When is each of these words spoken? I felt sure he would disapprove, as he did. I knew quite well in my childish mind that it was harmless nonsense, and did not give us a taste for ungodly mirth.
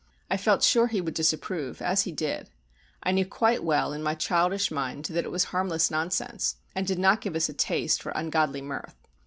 I 0.31 0.35
felt 0.37 0.63
sure 0.63 0.87
he 0.87 0.99
would 0.99 1.13
disapprove, 1.13 1.79
as 1.79 2.05
he 2.05 2.11
did. 2.11 2.49
I 3.03 3.11
knew 3.11 3.23
quite 3.23 3.63
well 3.63 3.93
in 3.93 4.01
my 4.01 4.15
childish 4.15 4.71
mind 4.71 5.05
that 5.05 5.25
it 5.25 5.31
was 5.31 5.43
harmless 5.53 5.91
nonsense, 5.91 6.55
and 6.73 6.87
did 6.87 6.97
not 6.97 7.21
give 7.21 7.35
us 7.35 7.49
a 7.49 7.53
taste 7.53 8.01
for 8.01 8.11
ungodly 8.13 8.63
mirth. 8.63 8.95